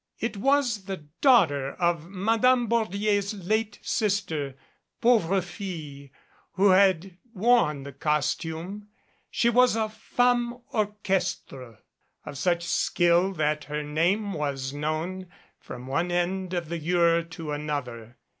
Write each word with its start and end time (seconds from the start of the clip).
It 0.19 0.35
was 0.35 0.85
the 0.85 1.05
daughter 1.21 1.73
of 1.73 2.09
Madame 2.09 2.67
Bordier's 2.67 3.35
late 3.35 3.77
sister 3.83 4.55
pauvre 4.99 5.43
file 5.43 6.07
who 6.53 6.69
had 6.71 7.19
worn 7.35 7.83
the 7.83 7.91
costume. 7.91 8.87
She 9.29 9.47
was 9.47 9.75
a 9.75 9.89
Femme 9.89 10.57
Orchestre 10.73 11.77
of 12.25 12.35
such 12.35 12.63
skill 12.65 13.31
that 13.33 13.65
her 13.65 13.83
name 13.83 14.33
was 14.33 14.73
known 14.73 15.27
from 15.59 15.85
one 15.85 16.09
end 16.09 16.55
of 16.55 16.69
the 16.69 16.79
Eure 16.79 17.21
to 17.29 17.51
another. 17.51 18.17